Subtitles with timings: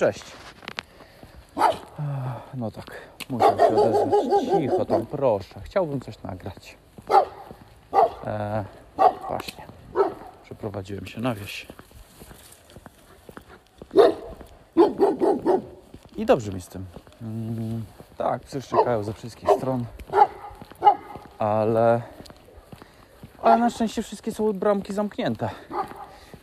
[0.00, 0.24] Cześć.
[2.54, 2.90] No tak,
[3.30, 4.44] muszę się odezwać.
[4.60, 5.60] Cicho tam, proszę.
[5.62, 6.76] Chciałbym coś nagrać.
[8.26, 8.64] E,
[9.28, 9.64] właśnie.
[10.44, 11.66] Przeprowadziłem się na wieś.
[16.16, 16.86] I dobrze mi z tym.
[17.22, 17.84] Mm,
[18.18, 19.84] tak, psy szczekają ze wszystkich stron.
[21.38, 22.02] Ale...
[23.42, 25.50] Ale na szczęście wszystkie są bramki zamknięte.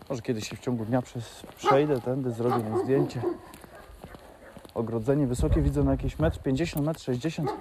[0.10, 3.22] Może kiedyś się w ciągu dnia przez, przejdę tędy, zrobię mu zdjęcie.
[4.78, 7.52] Ogrodzenie wysokie widzę na jakieś metr 50, metr 60,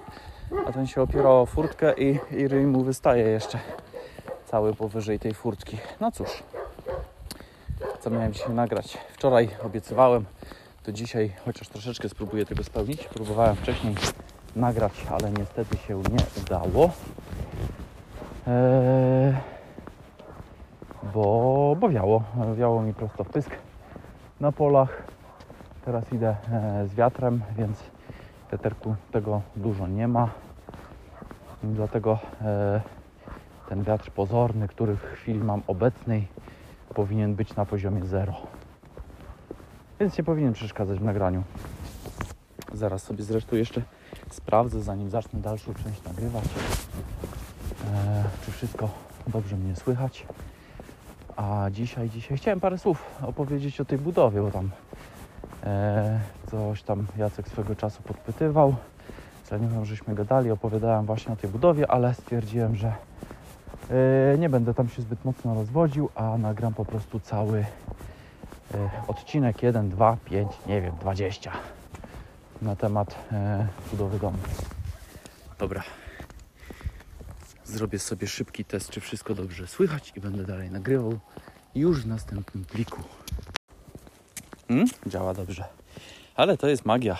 [0.67, 3.59] a ten się opiera o furtkę i, i ryj mu wystaje jeszcze
[4.45, 5.77] cały powyżej tej furtki.
[5.99, 6.43] No cóż,
[7.99, 8.97] co miałem dzisiaj nagrać?
[9.13, 10.25] Wczoraj obiecywałem,
[10.83, 13.03] to dzisiaj chociaż troszeczkę spróbuję tego spełnić.
[13.03, 13.95] Próbowałem wcześniej
[14.55, 16.91] nagrać, ale niestety się nie udało.
[18.47, 19.33] Eee,
[21.13, 22.23] bo, bo wiało.
[22.57, 23.51] Wiało mi prosto w pysk
[24.39, 25.06] na polach.
[25.87, 27.83] Teraz idę e, z wiatrem, więc
[28.51, 30.29] wiaterku tego dużo nie ma.
[31.63, 32.81] Dlatego e,
[33.69, 36.27] ten wiatr pozorny, który w chwili mam obecnej,
[36.95, 38.33] powinien być na poziomie 0.
[39.99, 41.43] Więc nie powinien przeszkadzać w nagraniu.
[42.73, 43.81] Zaraz sobie zresztą jeszcze
[44.29, 48.89] sprawdzę, zanim zacznę dalszą część nagrywać, e, czy wszystko
[49.27, 50.25] dobrze mnie słychać.
[51.35, 54.69] A dzisiaj, dzisiaj chciałem parę słów opowiedzieć o tej budowie, bo tam
[56.51, 58.75] coś tam Jacek swego czasu podpytywał.
[59.49, 62.93] Zanim żeśmy gadali, opowiadałem właśnie o tej budowie, ale stwierdziłem, że
[63.89, 67.65] e, nie będę tam się zbyt mocno rozwodził, a nagram po prostu cały e,
[69.07, 71.51] odcinek 1, 2, 5, nie wiem, 20
[72.61, 74.37] na temat e, budowy domu.
[75.59, 75.83] Dobra.
[77.65, 81.19] Zrobię sobie szybki test, czy wszystko dobrze słychać i będę dalej nagrywał
[81.75, 83.03] już w następnym pliku.
[84.67, 84.87] Hmm?
[85.05, 85.63] Działa dobrze.
[86.35, 87.17] Ale to jest magia.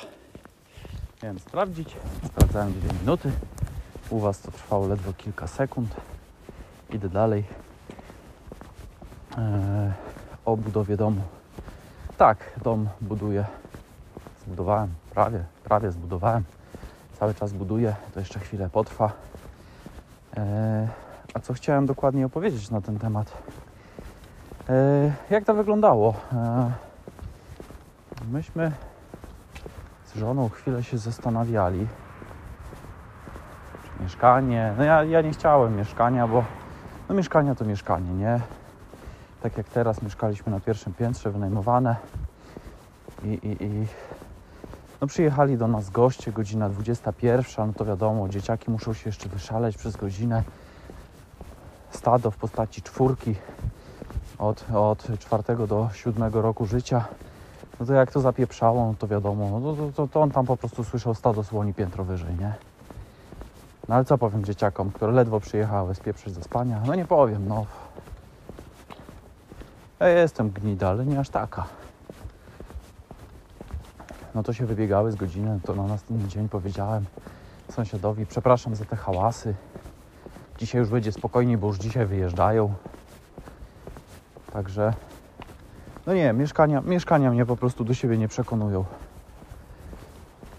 [1.24, 1.96] Miałem sprawdzić.
[2.26, 3.32] Sprawdzałem 2 minuty.
[4.10, 5.96] U Was to trwało ledwo kilka sekund.
[6.90, 7.44] Idę dalej.
[9.38, 9.92] Eee,
[10.46, 11.22] o budowie domu.
[12.18, 13.46] Tak, dom buduję.
[14.46, 16.44] Zbudowałem, prawie, prawie zbudowałem.
[17.20, 19.12] Cały czas buduję, to jeszcze chwilę potrwa.
[20.38, 20.88] Eee,
[21.34, 23.34] a co chciałem dokładnie opowiedzieć na ten temat?
[24.70, 26.14] Eee, jak to wyglądało?
[28.32, 28.72] Myśmy
[30.06, 31.88] z żoną chwilę się zastanawiali.
[33.84, 34.74] Czy mieszkanie.
[34.78, 36.44] No ja, ja nie chciałem mieszkania, bo
[37.10, 38.40] no mieszkanie to mieszkanie, nie?
[39.42, 41.96] Tak jak teraz mieszkaliśmy na pierwszym piętrze, wynajmowane.
[43.24, 43.88] I, i, i
[45.02, 49.78] no przyjechali do nas goście, godzina 21, no to wiadomo, dzieciaki muszą się jeszcze wyszaleć
[49.78, 50.44] przez godzinę.
[51.90, 53.36] Stado w postaci czwórki
[54.38, 57.06] od, od czwartego do siódmego roku życia.
[57.80, 60.58] No to jak to zapieprzało, no to wiadomo, no to, to, to on tam po
[60.58, 62.54] prostu słyszał stado słoni piętro wyżej, nie?
[63.88, 66.82] No ale co powiem dzieciakom, które ledwo przyjechały z pieprzy ze spania?
[66.86, 67.66] No nie powiem, no.
[70.00, 71.66] Ja jestem gnida, ale nie aż taka.
[74.36, 77.06] No to się wybiegały z godziny, to na następny dzień powiedziałem
[77.72, 79.56] sąsiadowi, przepraszam za te hałasy.
[80.58, 82.74] Dzisiaj już będzie spokojniej, bo już dzisiaj wyjeżdżają.
[84.54, 84.94] Także,
[86.08, 88.86] no nie, mieszkania, mieszkania mnie po prostu do siebie nie przekonują.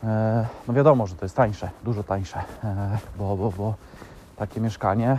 [0.04, 3.74] E, no wiadomo, że to jest tańsze, dużo tańsze, e, bo, bo, bo
[4.36, 5.18] takie mieszkanie,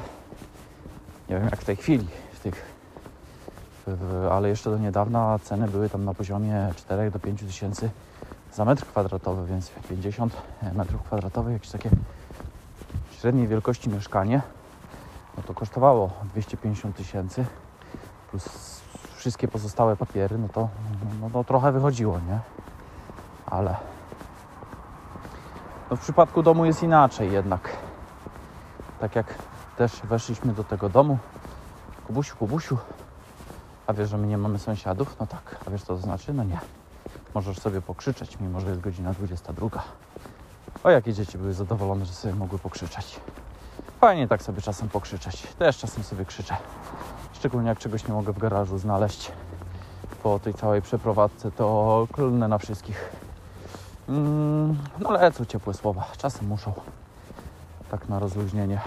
[1.29, 2.65] nie wiem jak w tej chwili, w tych,
[3.87, 7.89] w, w, ale jeszcze do niedawna ceny były tam na poziomie 4 do 5 tysięcy
[8.53, 10.33] za metr kwadratowy, więc 50
[10.73, 11.89] metrów kwadratowych, jakieś takie
[13.11, 14.41] średniej wielkości mieszkanie,
[15.37, 17.45] no to kosztowało 250 tysięcy
[18.31, 18.79] plus
[19.19, 20.69] wszystkie pozostałe papiery, no to
[21.21, 22.39] no, no trochę wychodziło, nie?
[23.45, 23.75] Ale
[25.91, 27.69] no w przypadku domu jest inaczej jednak.
[28.99, 29.35] Tak jak
[29.77, 31.17] też weszliśmy do tego domu,
[32.07, 32.77] Kubusiu, Kubusiu,
[33.87, 35.15] a wiesz, że my nie mamy sąsiadów?
[35.19, 36.33] No tak, a wiesz co to znaczy?
[36.33, 36.59] No nie.
[37.35, 39.83] Możesz sobie pokrzyczeć, mimo że jest godzina 22.
[40.83, 43.19] O jakie dzieci były zadowolone, że sobie mogły pokrzyczeć.
[44.01, 45.41] Fajnie tak sobie czasem pokrzyczeć.
[45.41, 46.57] Też czasem sobie krzyczę.
[47.39, 49.31] Szczególnie jak czegoś nie mogę w garażu znaleźć
[50.23, 53.11] po tej całej przeprowadzce, to klnę na wszystkich.
[54.09, 56.05] Mm, no lecą ciepłe słowa.
[56.17, 56.73] Czasem muszą.
[57.91, 58.79] Tak na rozluźnienie.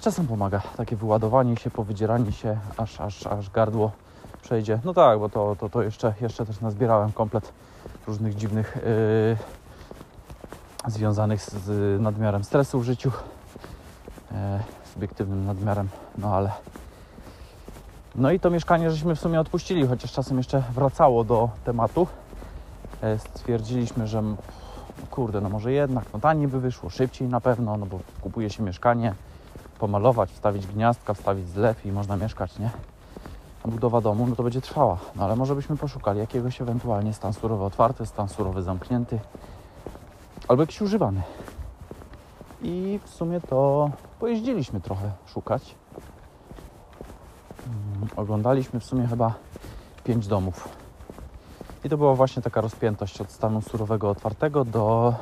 [0.00, 3.90] Czasem pomaga takie wyładowanie się, powydzieranie się, aż, aż, aż gardło
[4.42, 4.78] przejdzie.
[4.84, 7.52] No tak, bo to, to, to jeszcze, jeszcze też nazbierałem komplet
[8.06, 8.78] różnych dziwnych
[10.86, 13.10] yy, związanych z, z nadmiarem stresu w życiu,
[14.30, 14.36] yy,
[14.94, 16.52] subiektywnym nadmiarem, no ale
[18.14, 22.06] No i to mieszkanie żeśmy w sumie odpuścili, chociaż czasem jeszcze wracało do tematu.
[23.02, 24.22] E, Stwierdziliśmy, że
[25.10, 28.62] kurde, no może jednak, no taniej by wyszło, szybciej na pewno, no bo kupuje się
[28.62, 29.14] mieszkanie,
[29.78, 32.70] pomalować, wstawić gniazdka, wstawić zlew i można mieszkać, nie?
[33.64, 34.98] Budowa domu, no to będzie trwała.
[35.16, 39.18] No ale może byśmy poszukali jakiegoś ewentualnie stan surowy otwarty, stan surowy zamknięty,
[40.48, 41.22] albo jakiś używany.
[42.62, 45.74] I w sumie to pojeździliśmy trochę szukać.
[47.66, 49.34] Mm, Oglądaliśmy w sumie chyba
[50.04, 50.68] pięć domów.
[51.84, 55.14] I to była właśnie taka rozpiętość od stanu surowego otwartego do,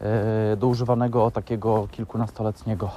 [0.00, 2.90] yy, do używanego takiego kilkunastoletniego.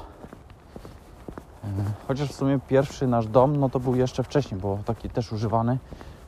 [1.64, 1.70] Yy,
[2.08, 5.78] Chociaż w sumie pierwszy nasz dom, no to był jeszcze wcześniej, bo taki też używany.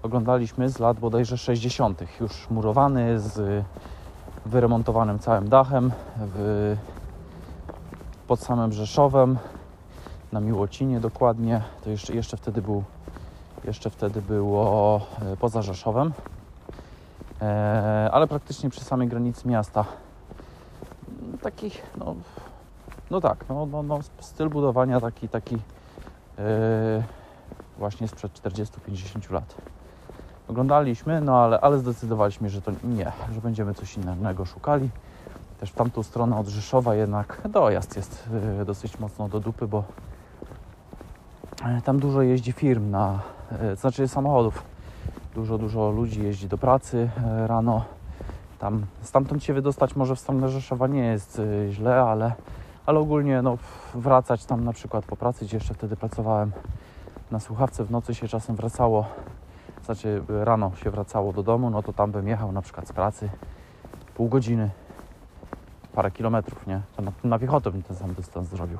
[0.03, 2.01] Oglądaliśmy z lat bodajże 60.
[2.21, 3.63] Już murowany, z
[4.45, 6.75] wyremontowanym całym dachem, w,
[8.29, 9.37] pod samym Rzeszowem,
[10.31, 11.61] na Miłocinie dokładnie.
[11.83, 12.83] To jeszcze, jeszcze wtedy był
[13.63, 16.13] jeszcze wtedy było e, poza Rzeszowem,
[17.41, 19.85] e, ale praktycznie przy samej granicy miasta.
[21.21, 22.15] Mm, Taki, no,
[23.11, 25.55] no tak, no, no, no, styl budowania taki, taki
[26.37, 27.03] e,
[27.77, 29.55] właśnie sprzed 40-50 lat.
[30.47, 34.89] Oglądaliśmy, no ale, ale zdecydowaliśmy, że to nie, że będziemy coś innego szukali.
[35.59, 38.29] Też w tamtą stronę od Rzeszowa jednak dojazd jest
[38.61, 39.83] e, dosyć mocno do dupy, bo
[41.65, 43.19] e, tam dużo jeździ firm na,
[43.51, 44.63] e, znaczy samochodów.
[45.35, 47.09] Dużo, dużo ludzi jeździ do pracy
[47.47, 47.85] rano.
[48.59, 52.33] Tam, stamtąd się wydostać może w stronę Rzeszowa nie jest źle, ale,
[52.85, 53.57] ale ogólnie no,
[53.93, 56.51] wracać tam na przykład po pracy, gdzie jeszcze wtedy pracowałem
[57.31, 59.05] na słuchawce, w nocy się czasem wracało,
[59.85, 63.29] znaczy rano się wracało do domu, no to tam bym jechał na przykład z pracy
[64.15, 64.69] pół godziny,
[65.93, 66.81] parę kilometrów, nie?
[66.95, 68.77] To na, na piechotę bym ten sam dystans zrobił.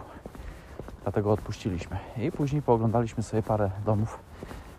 [1.03, 1.97] Dlatego odpuściliśmy.
[2.17, 4.19] I później pooglądaliśmy sobie parę domów.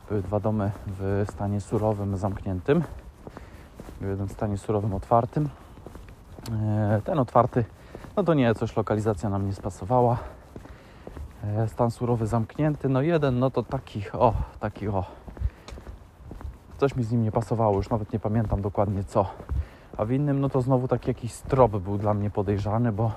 [0.09, 2.85] Były dwa domy w stanie surowym, zamkniętym.
[4.01, 5.49] Był jeden w stanie surowym, otwartym.
[6.53, 7.65] E, Ten otwarty,
[8.17, 10.19] no to nie, coś lokalizacja nam nie spasowała.
[11.45, 12.89] E, Stan surowy, zamknięty.
[12.89, 15.05] No jeden, no to taki, o, taki, o.
[16.79, 19.27] Coś mi z nim nie pasowało, już nawet nie pamiętam dokładnie co.
[20.01, 23.13] A w innym, no to znowu taki jakiś strop był dla mnie podejrzany, bo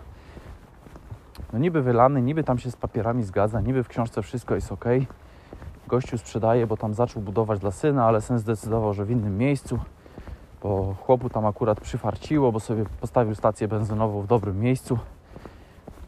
[1.54, 4.86] no niby wylany, niby tam się z papierami zgadza, niby w książce wszystko jest ok.
[5.88, 9.80] Gościu sprzedaje, bo tam zaczął budować dla syna, ale syn zdecydował, że w innym miejscu,
[10.64, 15.00] bo chłopu tam akurat przyfarciło, bo sobie postawił stację benzynową w dobrym miejscu.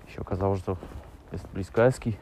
[0.07, 0.75] I się okazało, że to
[1.31, 2.13] jest blisko Eski.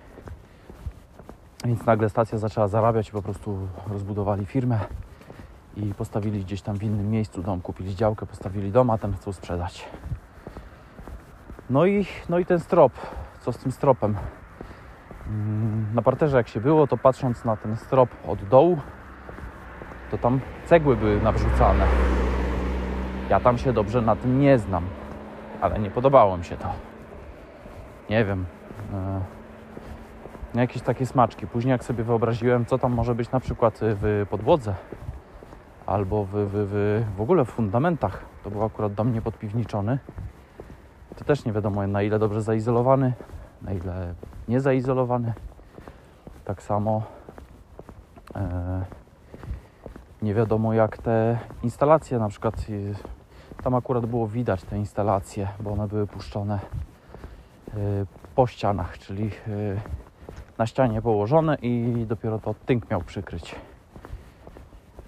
[1.65, 3.57] Więc nagle stacja zaczęła zarabiać i po prostu
[3.87, 4.79] rozbudowali firmę
[5.77, 7.61] i postawili gdzieś tam w innym miejscu dom.
[7.61, 9.87] Kupili działkę, postawili dom, a ten chcą sprzedać.
[11.69, 12.93] No i, no i ten strop.
[13.41, 14.15] Co z tym stropem?
[15.27, 18.77] Mm, Na parterze jak się było, to patrząc na ten strop od dołu,
[20.11, 21.85] to tam cegły były nawrzucane.
[23.29, 24.83] Ja tam się dobrze na tym nie znam,
[25.61, 26.67] ale nie podobało mi się to.
[28.09, 28.45] Nie wiem.
[28.93, 31.47] e, Jakieś takie smaczki.
[31.47, 34.75] Później jak sobie wyobraziłem, co tam może być na przykład w podłodze
[35.85, 38.25] albo w, w, w, w ogóle w fundamentach.
[38.43, 39.99] To był akurat dom niepodpiwniczony.
[41.15, 43.13] To też nie wiadomo na ile dobrze zaizolowany,
[43.61, 44.13] na ile
[44.47, 45.33] niezaizolowany.
[46.45, 47.03] Tak samo
[48.35, 48.85] e,
[50.21, 52.55] nie wiadomo jak te instalacje na przykład
[53.63, 56.59] tam akurat było widać te instalacje, bo one były puszczone
[57.73, 58.05] y,
[58.35, 59.79] po ścianach, czyli y,
[60.57, 63.55] na ścianie położone i dopiero to tynk miał przykryć.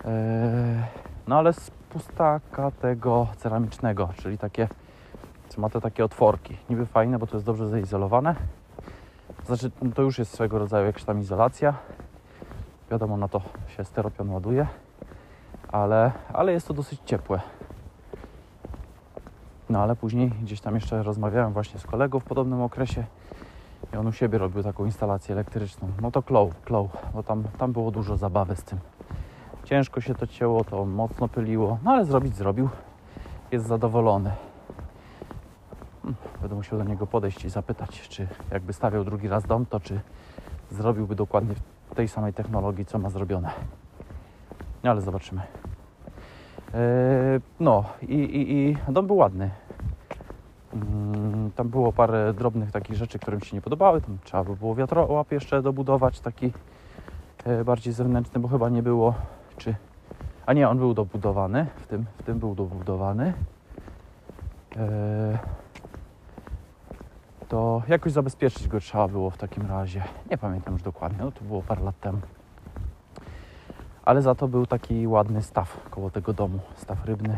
[0.06, 0.88] E,
[1.28, 4.68] No ale z pustaka tego ceramicznego, czyli takie,
[5.50, 6.58] co ma te takie otworki.
[6.70, 8.36] Niby fajne, bo to jest dobrze zaizolowane.
[9.46, 11.74] Znaczy, no to już jest swego rodzaju jakaś tam izolacja.
[12.92, 14.68] Wiadomo, na to się steropian ładuje,
[15.72, 17.40] ale, ale jest to dosyć ciepłe.
[19.70, 23.04] No ale później gdzieś tam jeszcze rozmawiałem właśnie z kolegą w podobnym okresie
[23.94, 25.88] i on u siebie robił taką instalację elektryczną.
[26.02, 28.80] No to klął, klął, bo tam, tam było dużo zabawy z tym.
[29.66, 32.70] Ciężko się to cięło, to mocno pyliło, no ale zrobić zrobił.
[33.52, 34.32] Jest zadowolony.
[36.02, 39.80] Hmm, Będę musiał do niego podejść i zapytać, czy jakby stawiał drugi raz dom, to
[39.80, 40.00] czy
[40.72, 41.56] zrobiłby dokładnie
[41.92, 43.50] w tej samej technologii, co ma zrobione.
[44.84, 45.42] No ale zobaczymy.
[46.74, 49.50] Eee, no i, i, i dom był ładny.
[50.74, 54.02] Mm, Tam było parę drobnych takich rzeczy, które mi się nie podobały.
[54.02, 56.52] Tam trzeba by było wiatrołap jeszcze dobudować, taki
[57.46, 59.14] e, bardziej zewnętrzny, bo chyba nie było.
[59.58, 59.76] Czy.
[60.46, 61.66] A nie, on był dobudowany.
[61.76, 63.34] W tym, w tym był dobudowany.
[64.78, 65.38] E,
[67.48, 70.04] To jakoś zabezpieczyć go trzeba było w takim razie.
[70.32, 72.18] Nie pamiętam już dokładnie, no to było parę lat temu.
[74.06, 77.38] Ale za to był taki ładny staw koło tego domu, staw rybny.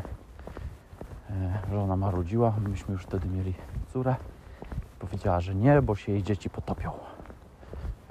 [1.29, 3.53] E, Żona marudziła, myśmy już wtedy mieli
[3.87, 4.15] córę.
[4.99, 6.91] Powiedziała, że nie, bo się jej dzieci potopią.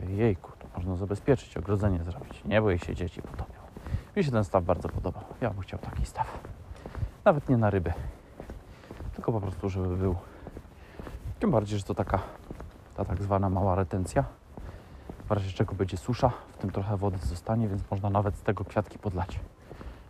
[0.08, 2.44] Jejku, to można zabezpieczyć, ogrodzenie zrobić.
[2.44, 3.55] Nie, bo jej się dzieci potopią.
[4.16, 5.23] Mi się ten staw bardzo podobał.
[5.40, 6.38] Ja bym chciał taki staw.
[7.25, 7.92] Nawet nie na ryby,
[9.14, 10.16] tylko po prostu, żeby był.
[11.40, 12.18] Tym bardziej, że to taka
[12.96, 14.25] ta tak zwana mała retencja.
[15.28, 18.64] W razie czego będzie susza, w tym trochę wody zostanie, więc można nawet z tego
[18.64, 19.40] kwiatki podlać.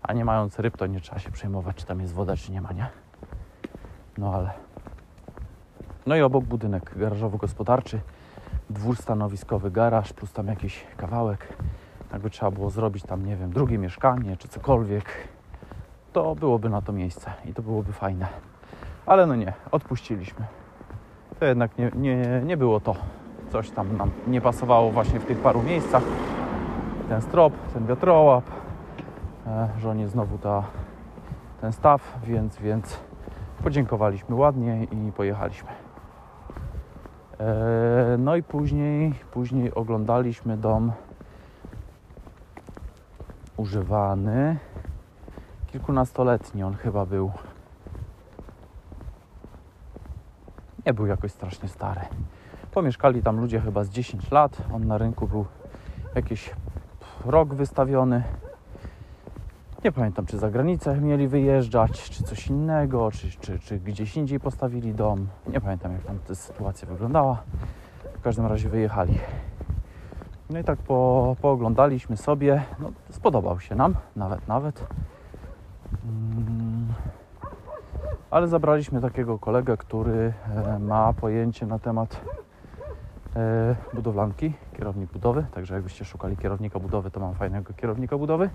[0.02, 2.60] A nie mając ryb, to nie trzeba się przejmować, czy tam jest woda, czy nie
[2.60, 2.88] ma, nie?
[4.18, 4.50] No ale.
[6.06, 8.00] No i obok budynek garażowo-gospodarczy,
[8.70, 11.56] dwór stanowiskowy, garaż, plus tam jakiś kawałek.
[12.12, 15.04] Jakby trzeba było zrobić tam, nie wiem, drugie mieszkanie, czy cokolwiek,
[16.12, 18.26] to byłoby na to miejsce i to byłoby fajne.
[19.06, 20.46] Ale no nie, odpuściliśmy.
[21.38, 22.94] To jednak nie, nie, nie było to.
[23.52, 26.02] Coś tam nam nie pasowało właśnie w tych paru miejscach.
[27.08, 28.44] Ten strop, ten wiatrołap,
[29.46, 30.62] e, żonie znowu ta,
[31.60, 33.00] ten staw, więc, więc
[33.64, 35.68] podziękowaliśmy ładnie i pojechaliśmy.
[37.40, 40.92] E, no i później, później oglądaliśmy dom
[43.56, 44.58] używany.
[45.66, 47.32] Kilkunastoletni on chyba był.
[50.86, 52.00] Nie był jakoś strasznie stary.
[52.72, 54.62] Pomieszkali tam ludzie chyba z 10 lat.
[54.72, 55.46] On na rynku był
[56.14, 56.50] jakiś
[57.26, 58.22] rok wystawiony.
[59.84, 64.40] Nie pamiętam, czy za granicę mieli wyjeżdżać, czy coś innego, czy, czy, czy gdzieś indziej
[64.40, 65.28] postawili dom.
[65.46, 67.42] Nie pamiętam, jak tam ta sytuacja wyglądała.
[68.18, 69.18] W każdym razie wyjechali.
[70.50, 72.62] No i tak po, pooglądaliśmy sobie.
[72.78, 72.92] No,
[73.26, 74.84] spodobał się nam, nawet, nawet.
[76.04, 76.94] Mm.
[78.30, 82.20] Ale zabraliśmy takiego kolegę, który e, ma pojęcie na temat
[83.36, 85.46] e, budowlanki, kierownik budowy.
[85.54, 88.50] Także jakbyście szukali kierownika budowy, to mam fajnego kierownika budowy,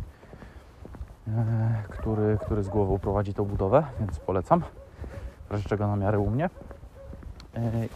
[1.28, 4.62] e, który, który z głową prowadzi tą budowę, więc polecam.
[5.48, 6.50] W razie czego na miarę u mnie.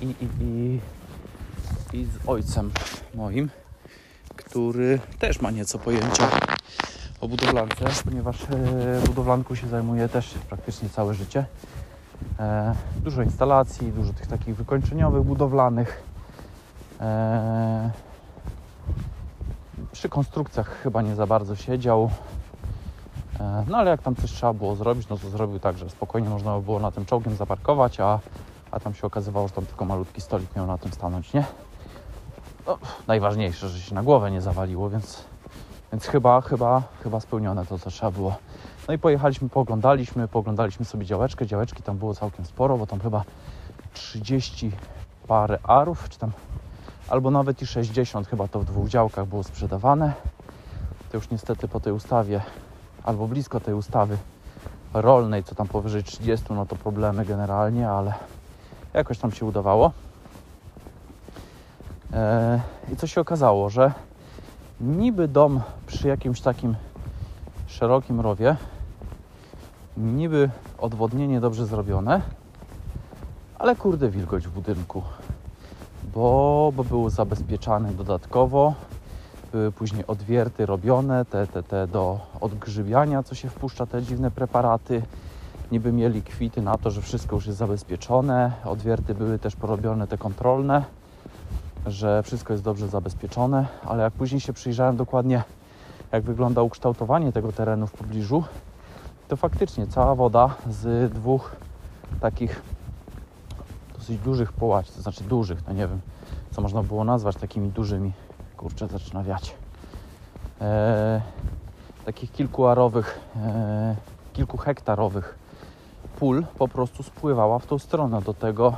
[0.02, 0.80] I, i, i,
[1.94, 2.72] I z ojcem
[3.14, 3.50] moim,
[4.36, 6.45] który też ma nieco pojęcia
[7.26, 11.46] o budowlance, ponieważ e, budowlanką się zajmuje też praktycznie całe życie.
[12.40, 16.04] E, dużo instalacji, dużo tych takich wykończeniowych, budowlanych.
[17.02, 17.92] E,
[19.92, 22.10] przy konstrukcjach chyba nie za bardzo siedział.
[23.68, 26.60] No ale jak tam coś trzeba było zrobić, no to zrobił tak, że spokojnie można
[26.60, 28.20] było na tym czołgiem zaparkować, a,
[28.72, 31.44] a tam się okazywało, że tam tylko malutki stolik miał na tym stanąć, nie?
[32.68, 32.78] No,
[33.08, 35.26] najważniejsze, że się na głowę nie zawaliło, więc
[35.96, 38.36] więc chyba, chyba, chyba spełnione to, co trzeba było.
[38.88, 41.46] No i pojechaliśmy, pooglądaliśmy, pooglądaliśmy sobie działeczkę.
[41.46, 43.24] Działeczki tam było całkiem sporo, bo tam chyba
[43.94, 44.72] 30
[45.28, 46.32] parę arów, czy tam
[47.10, 50.14] albo nawet i 60 chyba to w dwóch działkach było sprzedawane.
[51.12, 52.42] To już niestety po tej ustawie,
[53.04, 54.18] albo blisko tej ustawy
[54.94, 58.14] rolnej, co tam powyżej 30, no to problemy generalnie, ale
[58.94, 59.92] jakoś tam się udawało.
[62.14, 62.60] Eee,
[62.94, 63.92] I co się okazało, że
[64.82, 66.76] niby dom przy jakimś takim
[67.68, 68.56] szerokim rowie,
[69.98, 72.22] niby odwodnienie dobrze zrobione,
[73.60, 75.04] ale kurde wilgoć w budynku,
[76.14, 78.74] bo, bo był zabezpieczany dodatkowo,
[79.52, 85.02] były później odwierty robione, te, te, te do odgrzybiania, co się wpuszcza, te dziwne preparaty.
[85.72, 88.52] Niby mieli kwity na to, że wszystko już jest zabezpieczone.
[88.66, 90.84] Odwierty były też porobione te kontrolne
[91.88, 95.44] że wszystko jest dobrze zabezpieczone, ale jak później się przyjrzałem dokładnie,
[96.12, 98.44] jak wygląda ukształtowanie tego terenu w pobliżu,
[99.28, 101.56] to faktycznie cała woda z dwóch
[102.22, 102.62] takich
[103.98, 106.02] dosyć dużych połaci, to znaczy dużych, no nie wiem,
[106.52, 108.12] co można było nazwać takimi dużymi,
[108.58, 109.56] kurczę, zaczyna wiać,
[110.62, 111.22] eee,
[112.06, 113.96] takich kilkuarowych, eee,
[114.34, 115.38] kilku hektarowych
[116.20, 118.74] pól po prostu spływała w tą stronę do tego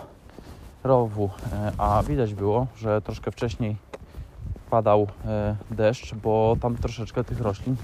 [0.87, 3.75] rowu, e, a widać było, że troszkę wcześniej
[4.69, 7.75] padał e, deszcz, bo tam troszeczkę tych roślin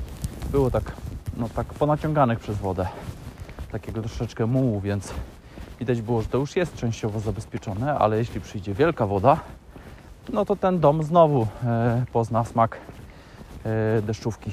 [0.52, 0.92] było tak,
[1.38, 2.88] no tak ponaciąganych przez wodę.
[3.72, 5.14] Takiego troszeczkę mułu, więc
[5.80, 9.40] widać było, że to już jest częściowo zabezpieczone, ale jeśli przyjdzie wielka woda,
[10.34, 12.78] no to ten dom znowu e, pozna smak
[14.02, 14.52] deszczówki.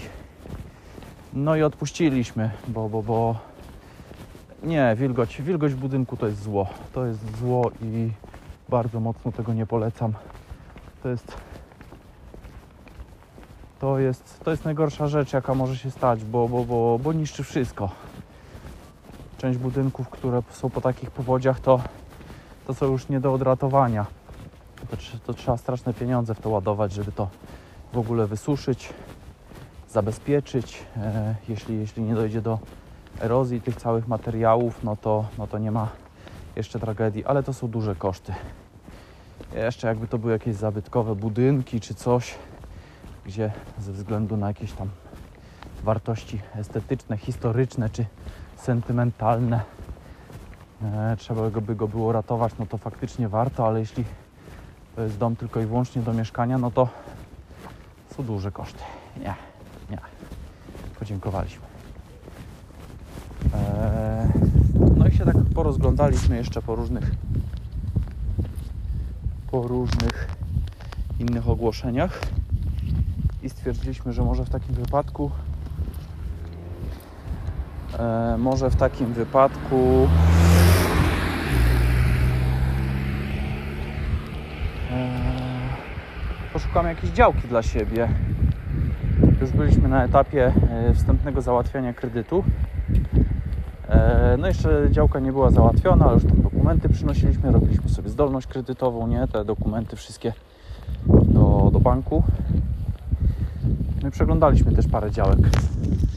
[1.33, 3.37] No i odpuściliśmy, bo, bo, bo
[4.63, 6.67] nie, wilgoć, wilgoć w budynku to jest zło.
[6.93, 8.11] To jest zło i
[8.71, 10.13] bardzo mocno tego nie polecam.
[11.03, 11.37] To jest
[13.81, 17.45] to jest, to jest najgorsza rzecz, jaka może się stać, bo, bo, bo, bo niszczy
[17.45, 17.91] wszystko.
[19.39, 21.81] Część budynków, które są po takich powodziach, to,
[22.67, 24.07] to są już nie do odratowania.
[24.91, 24.97] To,
[25.27, 27.29] to trzeba straszne pieniądze w to ładować, żeby to
[27.93, 28.93] w ogóle wysuszyć.
[29.89, 30.85] zabezpieczyć.
[30.97, 32.59] E, jeśli, jeśli nie dojdzie do
[33.21, 35.89] erozji tych całych materiałów, no to, no to nie ma
[36.57, 38.35] jeszcze tragedii, ale to są duże koszty.
[39.55, 42.35] Jeszcze jakby to były jakieś zabytkowe budynki czy coś,
[43.27, 44.89] gdzie ze względu na jakieś tam
[45.83, 48.05] wartości estetyczne, historyczne czy
[48.57, 49.61] sentymentalne
[50.83, 54.05] e, trzeba by go było ratować, no to faktycznie warto, ale jeśli
[54.97, 56.89] to jest dom tylko i wyłącznie do mieszkania, no to
[58.17, 58.83] są duże koszty.
[59.17, 59.35] Nie,
[59.91, 59.99] nie.
[60.99, 61.63] Podziękowaliśmy.
[63.55, 64.29] Eee,
[64.97, 67.11] no i się tak porozglądaliśmy jeszcze po różnych
[69.51, 70.29] po różnych
[71.19, 72.21] innych ogłoszeniach
[73.43, 75.31] i stwierdziliśmy, że może w takim wypadku
[77.99, 80.09] e, może w takim wypadku
[84.91, 85.09] e,
[86.53, 88.09] poszukamy jakiejś działki dla siebie.
[89.41, 92.45] Już byliśmy na etapie e, wstępnego załatwiania kredytu.
[94.21, 98.47] E, no jeszcze działka nie była załatwiona, ale już tam dokumenty przynosiliśmy, robiliśmy sobie zdolność
[98.47, 99.29] kredytową, nie?
[99.33, 100.33] Te dokumenty wszystkie
[101.07, 102.23] do, do banku.
[103.97, 105.39] My no przeglądaliśmy też parę działek.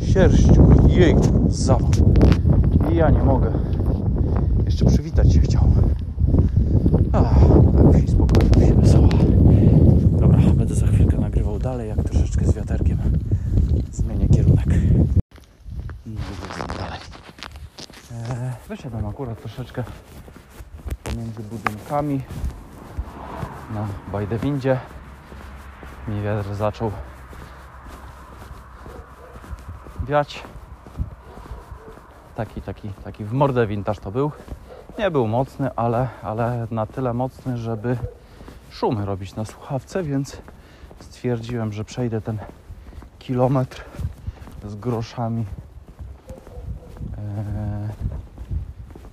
[0.02, 1.16] Sierściu, jej,
[1.48, 1.90] zawał.
[2.92, 3.52] I ja nie mogę.
[4.66, 5.64] Jeszcze przywitać się chciał.
[7.14, 7.36] Ach,
[7.78, 9.10] tak wsi spokojnie, się wesoła.
[10.20, 12.98] Dobra, będę za chwilkę nagrywał dalej, jak troszeczkę z wiaterkiem
[13.92, 14.68] zmienię kierunek.
[16.06, 17.00] I wyjeżdżam dalej.
[18.74, 19.84] Wysiadam akurat troszeczkę
[21.04, 22.22] pomiędzy budynkami
[23.74, 24.80] na Bajdewindzie.
[26.08, 26.92] Mi wiatr zaczął
[30.08, 30.44] wiać.
[32.36, 34.32] Taki, taki, taki w mordę wintaż to był.
[35.00, 37.98] Nie był mocny, ale, ale na tyle mocny, żeby
[38.70, 40.42] szumy robić na słuchawce, więc
[41.00, 42.38] stwierdziłem, że przejdę ten
[43.20, 43.86] kilometr
[44.66, 45.46] z groszami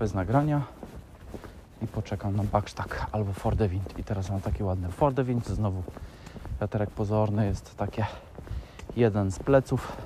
[0.00, 0.62] bez nagrania
[1.82, 3.98] i poczekam na Backstack albo Fordewind.
[3.98, 5.82] I teraz mam taki ładny Fordewind, znowu
[6.60, 8.06] wiaterek pozorny jest takie
[8.96, 9.96] jeden z pleców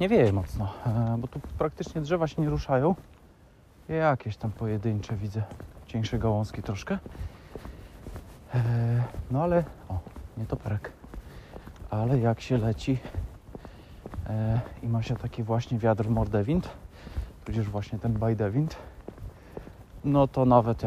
[0.00, 2.94] nie wieje mocno, e, bo tu praktycznie drzewa się nie ruszają.
[3.88, 5.42] Jakieś tam pojedyncze widzę,
[5.86, 6.98] cieńsze gałązki troszkę.
[8.54, 8.60] E,
[9.30, 9.98] no ale, o,
[10.36, 10.92] nie toperek.
[11.90, 12.98] Ale jak się leci
[14.26, 16.68] e, i ma się taki właśnie wiatr w mordewind,
[17.48, 18.76] tudzież właśnie ten bajdewind,
[20.04, 20.82] no to nawet,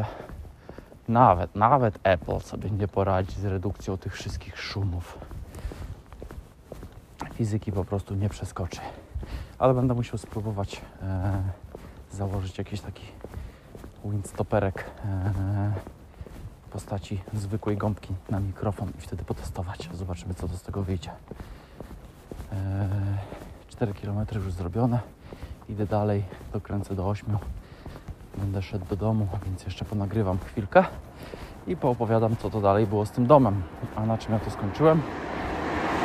[1.08, 5.18] nawet, nawet Apple sobie nie poradzi z redukcją tych wszystkich szumów
[7.34, 8.80] fizyki po prostu nie przeskoczy.
[9.58, 11.42] Ale będę musiał spróbować e,
[12.12, 13.04] założyć jakiś taki
[14.04, 15.32] windstoperek e,
[16.66, 19.88] w postaci zwykłej gąbki na mikrofon i wtedy potestować.
[19.94, 21.10] Zobaczymy, co to z tego wyjdzie.
[22.52, 22.88] E,
[23.68, 25.21] 4 km już zrobione.
[25.72, 27.38] Idę dalej, dokręcę do 8.
[28.38, 30.84] Będę szedł do domu, więc jeszcze ponagrywam chwilkę
[31.66, 33.62] i poopowiadam, co to dalej było z tym domem.
[33.96, 35.02] A na czym ja to skończyłem?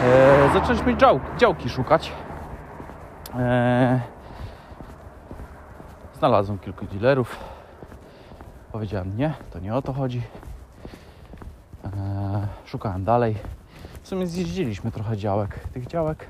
[0.04, 2.12] E, zaczęliśmy dział, działki szukać.
[3.36, 4.02] E,
[6.18, 7.40] znalazłem kilku dealerów.
[8.72, 10.22] Powiedziałem nie, to nie o to chodzi.
[11.84, 13.36] E, szukałem dalej.
[14.02, 15.60] W sumie zjeździliśmy trochę działek.
[15.60, 16.28] Tych działek.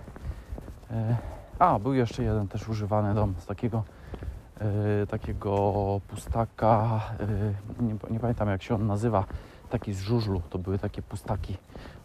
[1.60, 3.84] A, był jeszcze jeden też używany dom z takiego
[4.60, 7.02] e, takiego pustaka.
[7.80, 9.26] E, nie, nie pamiętam jak się on nazywa.
[9.70, 10.42] Taki z żużlu.
[10.50, 11.58] To były takie pustaki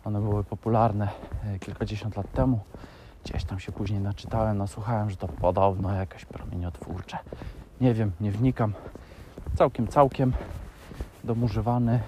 [0.04, 1.08] one były popularne
[1.44, 2.60] e, kilkadziesiąt lat temu.
[3.24, 7.18] Gdzieś tam się później naczytałem, nasłuchałem, że to podobno jakieś promieniotwórcze.
[7.80, 8.72] Nie wiem, nie wnikam.
[9.54, 10.32] Całkiem, całkiem
[11.24, 12.00] dom używany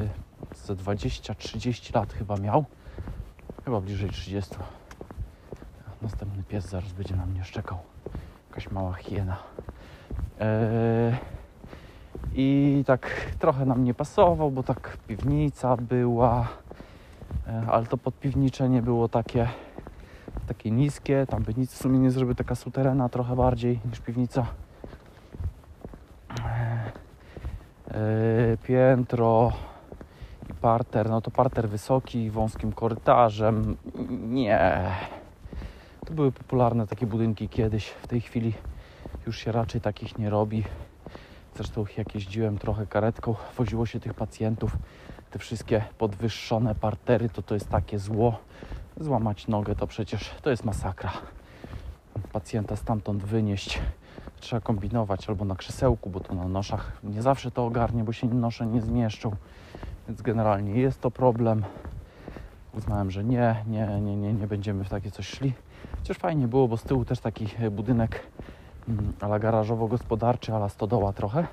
[0.00, 2.64] yy, ze 20-30 lat chyba miał.
[3.64, 4.54] Chyba bliżej 30.
[6.02, 7.78] Następny pies zaraz będzie na mnie szczekał.
[8.48, 9.36] Jakaś mała hiena.
[10.40, 10.46] Yy,
[12.34, 16.48] I tak trochę nam nie pasował, bo tak piwnica była
[17.48, 19.48] E, ale to podpiwnicze nie było takie,
[20.46, 24.46] takie niskie, tam by nic w sumie nie zrobił, taka suterena trochę bardziej niż piwnica.
[27.88, 29.52] Yy, piętro
[30.50, 33.76] i parter, no to parter wysoki, wąskim korytarzem,
[34.10, 34.90] nie.
[36.06, 38.52] To były popularne takie budynki kiedyś, w tej chwili
[39.26, 40.64] już się raczej takich nie robi.
[41.54, 44.76] Zresztą jak jeździłem trochę karetką, woziło się tych pacjentów
[45.30, 48.38] te wszystkie podwyższone partery, to to jest takie zło.
[49.00, 51.12] Złamać nogę to przecież to jest masakra.
[52.32, 53.80] Pacjenta stamtąd wynieść
[54.40, 58.26] trzeba kombinować albo na krzesełku, bo to na noszach nie zawsze to ogarnie, bo się
[58.26, 59.36] nosze nie zmieszczą.
[60.08, 61.64] Więc generalnie jest to problem.
[62.74, 65.52] uznałem, że nie, nie, nie, nie, nie będziemy w takie coś szli.
[65.98, 68.26] Chociaż fajnie było, bo z tyłu też taki e, budynek
[68.88, 71.46] mm, ala garażowo-gospodarczy, ala stodoła trochę,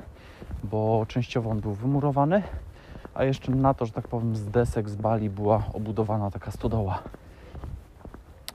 [0.63, 2.43] bo częściowo on był wymurowany,
[3.13, 6.99] a jeszcze na to, że tak powiem, z desek, z bali była obudowana taka stodoła.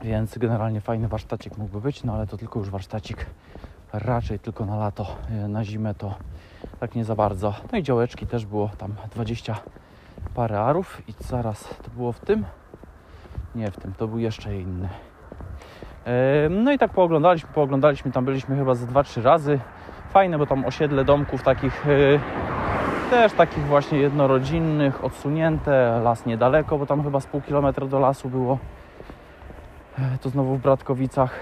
[0.03, 3.27] Więc generalnie fajny warsztacik mógłby być, no ale to tylko już warsztacik
[3.93, 6.15] raczej tylko na lato, e, na zimę to
[6.81, 7.55] tak nie za bardzo.
[7.73, 9.61] No i działeczki też było tam 20
[10.35, 12.45] parę arów i zaraz to było w tym?
[13.55, 14.89] Nie w tym, to był jeszcze inny.
[16.51, 19.61] No i tak pooglądaliśmy, pooglądaliśmy, tam byliśmy chyba ze 2-3 razy.
[20.11, 21.91] Fajne, bo tam osiedle domków takich e,
[23.11, 28.29] też takich właśnie jednorodzinnych, odsunięte, las niedaleko, bo tam chyba z pół kilometra do lasu
[28.29, 28.59] było.
[29.99, 31.41] E, To znowu w Bratkowicach.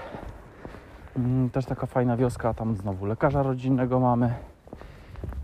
[1.17, 4.33] Mm, Też taka fajna wioska, tam znowu lekarza rodzinnego mamy.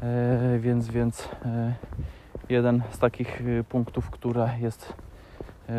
[0.02, 1.74] E, Więc, więc e,
[2.50, 4.94] jeden z takich e, punktów, które jest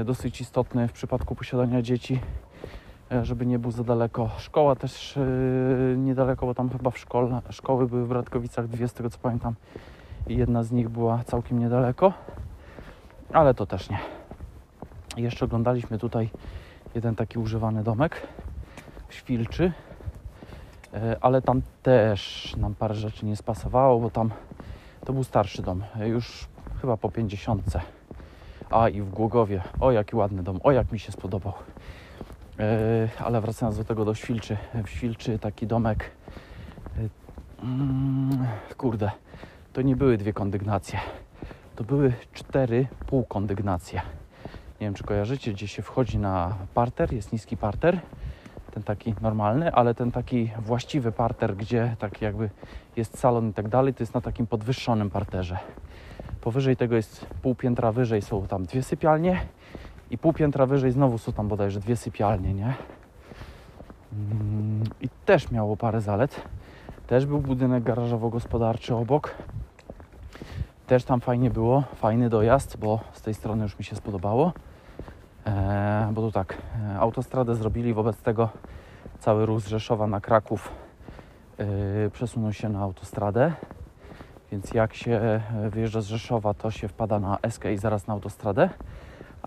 [0.05, 2.21] dosyć istotny w przypadku posiadania dzieci,
[3.23, 4.31] żeby nie był za daleko.
[4.39, 5.21] Szkoła też e,
[5.97, 9.55] niedaleko, bo tam chyba w szkole, szkoły były w Bratkowicach dwie, z tego co pamiętam.
[10.27, 12.13] I jedna z nich była całkiem niedaleko,
[13.33, 13.99] ale to też nie.
[15.17, 16.31] Jeszcze oglądaliśmy tutaj
[16.95, 18.27] jeden taki używany domek
[19.11, 19.73] Świlczy,
[20.95, 24.31] E, ale tam też nam parę rzeczy nie spasowało, bo tam
[25.05, 26.49] to był starszy dom, e, już
[26.81, 27.63] chyba po 50.
[28.71, 31.53] A i w Głogowie, o jaki ładny dom, o jak mi się spodobał.
[32.59, 36.11] E, Ale wracając do tego do Świlczy, w Świlczy taki domek,
[36.97, 39.11] e, mm, kurde,
[39.73, 40.99] to nie były dwie kondygnacje,
[41.77, 44.03] to były cztery półkondygnacje.
[44.81, 48.01] Nie wiem, czy kojarzycie, gdzie się wchodzi na parter, jest niski parter,
[48.75, 52.51] ten taki normalny, ale ten taki właściwy parter, gdzie tak jakby
[52.97, 55.59] jest salon i tak dalej, to jest na takim podwyższonym parterze.
[56.41, 59.41] Powyżej tego jest pół piętra wyżej są tam dwie sypialnie
[60.11, 62.75] i pół piętra wyżej znowu są tam bodajże dwie sypialnie, nie?
[64.13, 66.43] Mm, I też miało parę zalet.
[67.07, 69.35] Też był budynek garażowo-gospodarczy obok.
[70.87, 74.53] Też tam fajnie było, fajny dojazd, bo z tej strony już mi się spodobało.
[75.47, 76.57] E, bo tu tak,
[76.95, 78.49] e, autostradę zrobili, wobec tego
[79.19, 80.73] cały ruch z Rzeszowa na Kraków
[81.59, 83.53] e, przesunął się na autostradę.
[84.53, 85.41] Więc jak się
[85.71, 88.71] wyjeżdża z Rzeszowa, to się wpada na Eskę i zaraz na autostradę.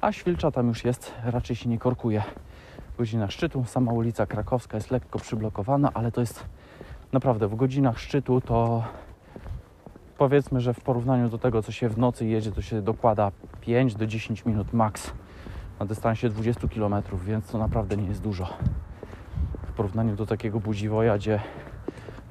[0.02, 2.24] A Świlcza tam już jest, raczej się nie korkuje.
[2.94, 6.46] W godzinach szczytu sama ulica Krakowska jest lekko przyblokowana, ale to jest
[7.12, 8.84] naprawdę w godzinach szczytu to
[10.18, 13.96] powiedzmy, że w porównaniu do tego, co się w nocy jedzie, to się dokłada 5
[13.96, 15.12] do 10 minut max
[15.80, 18.50] na dystansie 20 km, więc to naprawdę nie jest dużo.
[19.68, 21.40] W porównaniu do takiego Budziwoja, gdzie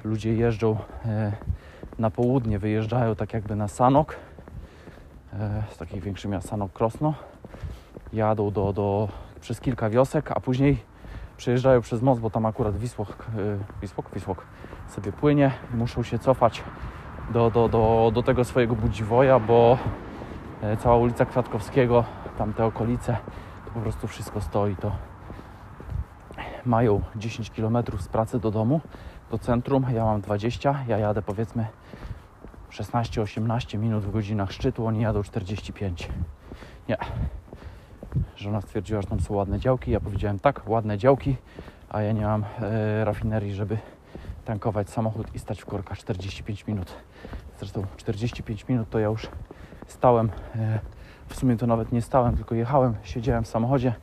[0.03, 1.31] ludzie jeżdżą e,
[1.99, 4.15] na południe, wyjeżdżają tak jakby na Sanok,
[5.71, 7.13] z takich większych miast Sanok Krosno,
[8.13, 9.09] jadą do, do,
[9.41, 10.83] przez kilka wiosek, a później
[11.37, 14.45] przejeżdżają przez most, bo tam akurat Wisłok, e, Wisłok, Wisłok
[14.87, 16.63] sobie płynie i muszą się cofać
[17.33, 19.77] do, do, do, do tego swojego Budziwoja, bo
[20.61, 22.03] e, cała ulica Kwiatkowskiego,
[22.37, 23.17] tamte okolice,
[23.65, 24.75] to po prostu wszystko stoi.
[24.75, 24.91] To
[26.65, 28.81] mają 10 km z pracy do domu,
[29.31, 29.85] do centrum.
[29.93, 31.67] Ja mam 20, ja jadę powiedzmy
[32.71, 36.09] 16-18 minut w godzinach szczytu, oni jadą 45.
[36.89, 36.97] Nie.
[38.35, 39.91] Żona stwierdziła, że tam są ładne działki.
[39.91, 41.35] Ja powiedziałem tak, ładne działki,
[41.89, 43.77] a ja nie mam e, rafinerii, żeby
[44.45, 46.93] tankować samochód i stać w korkach 45 minut.
[47.59, 49.27] Zresztą 45 minut to ja już
[49.87, 50.79] stałem, e,
[51.27, 53.93] w sumie to nawet nie stałem, tylko jechałem, siedziałem w samochodzie,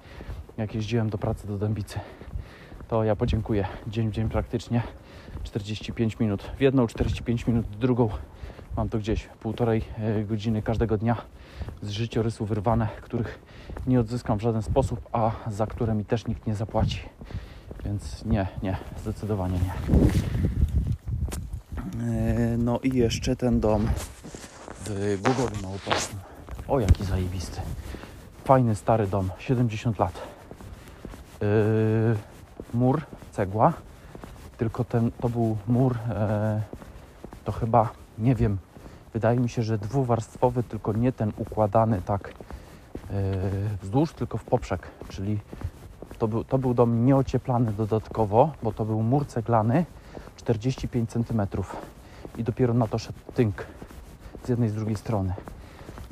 [0.56, 2.00] jak jeździłem do pracy do Dębicy.
[2.88, 3.66] To ja podziękuję.
[3.86, 4.82] Dzień w dzień praktycznie
[5.42, 8.08] 45 minut w jedną, 45 minut w drugą.
[8.78, 11.16] Mam to gdzieś półtorej e, godziny każdego dnia
[11.82, 13.38] z życiorysu wyrwane, których
[13.86, 17.00] nie odzyskam w żaden sposób, a za które mi też nikt nie zapłaci.
[17.84, 19.72] Więc nie, nie, zdecydowanie nie.
[22.06, 23.88] E, No i jeszcze ten dom
[24.84, 26.18] w Głogowie Małopolskim.
[26.68, 27.60] O, jaki zajebisty.
[28.44, 30.22] Fajny, stary dom, 70 lat.
[31.40, 31.48] Yy,
[32.74, 33.72] mur, cegła,
[34.58, 36.62] tylko ten, to był mur, e,
[37.44, 38.58] to chyba, nie wiem,
[39.14, 42.32] wydaje mi się, że dwuwarstwowy, tylko nie ten układany tak e,
[43.82, 45.38] wzdłuż, tylko w poprzek, czyli
[46.18, 49.84] to był, to był dom nieocieplany dodatkowo, bo to był mur ceglany
[50.36, 51.46] 45 cm
[52.38, 53.66] i dopiero na to szedł tynk
[54.44, 55.34] z jednej i z drugiej strony.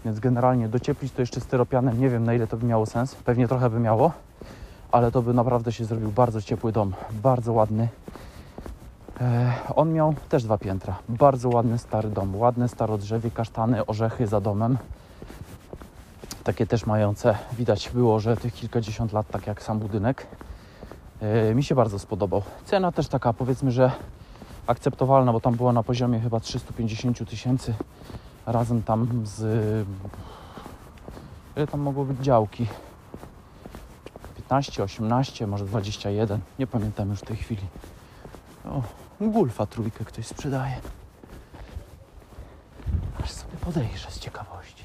[0.04, 3.48] Więc generalnie docieplić to jeszcze styropianem, nie wiem na ile to by miało sens, pewnie
[3.48, 4.12] trochę by miało,
[4.92, 7.88] ale to by naprawdę się zrobił bardzo ciepły dom, bardzo ładny.
[9.20, 14.40] E, on miał też dwa piętra, bardzo ładny stary dom, ładne starodrzewie, kasztany, orzechy za
[14.40, 14.78] domem.
[16.44, 20.26] takie też mające, widać było, że tych kilkadziesiąt lat, tak jak sam budynek,
[21.22, 22.42] yy, mi się bardzo spodobał.
[22.64, 23.92] Cena też taka, powiedzmy, że
[24.66, 27.74] akceptowalna, bo tam była na poziomie chyba 350 tysięcy
[28.46, 29.86] razem tam z...
[31.56, 32.66] Ile tam mogło być działki?
[34.36, 37.62] 15, 18, może 21, nie pamiętam już w tej chwili.
[39.20, 40.80] Gulfa trójkę ktoś sprzedaje.
[43.22, 44.84] Aż sobie podejrzę z ciekawości.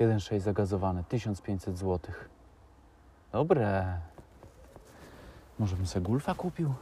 [0.00, 2.14] 1,6 zagazowany, 1500 zł.
[3.32, 3.98] Dobre.
[5.58, 6.74] Może bym sobie Gulfa kupił?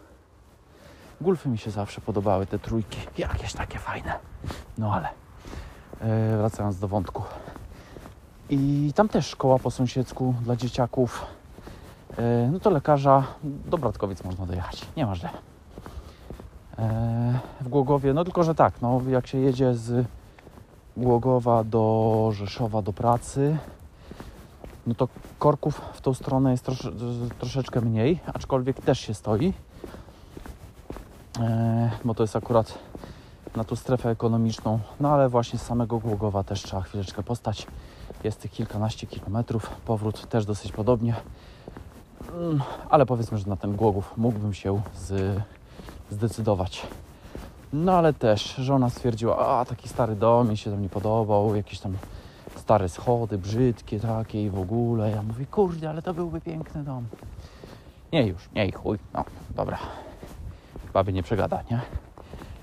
[1.20, 2.98] Gulfy mi się zawsze podobały, te trójki.
[3.18, 4.18] Jakieś takie fajne.
[4.78, 5.08] No ale
[6.00, 7.22] e, wracając do wątku.
[8.50, 11.26] I tam też szkoła po sąsiedzku dla dzieciaków.
[12.18, 14.86] E, no to lekarza do Bratkowic można dojechać.
[14.96, 15.30] Nie ma źle.
[16.78, 20.06] E, w Głogowie, no tylko, że tak, no jak się jedzie z
[20.96, 23.56] Głogowa do Rzeszowa do pracy,
[24.86, 26.92] no to korków w tą stronę jest trosze,
[27.38, 29.52] troszeczkę mniej, aczkolwiek też się stoi,
[31.40, 32.78] e, bo to jest akurat
[33.56, 37.66] na tą strefę ekonomiczną, no ale właśnie z samego Głogowa też trzeba chwileczkę postać.
[38.24, 41.14] Jest tych kilkanaście kilometrów, powrót też dosyć podobnie,
[42.90, 45.36] ale powiedzmy, że na ten Głogów mógłbym się z,
[46.10, 46.86] zdecydować.
[47.72, 51.80] No ale też żona stwierdziła, a taki stary dom mi się tam nie podobał, jakieś
[51.80, 51.96] tam
[52.56, 55.10] stare schody, brzydkie takie i w ogóle.
[55.10, 57.06] Ja mówię, kurde, ale to byłby piękny dom.
[58.12, 59.78] Nie już, nie chuj, no dobra.
[60.92, 61.80] Baby nie przegada, nie?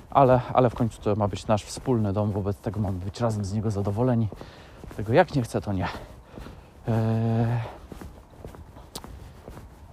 [0.10, 3.46] Ale, ale w końcu to ma być nasz wspólny dom, wobec tego mamy być razem
[3.46, 4.28] z niego zadowoleni.
[4.98, 5.88] Tego jak nie chcę, to nie.
[6.88, 7.79] Eee...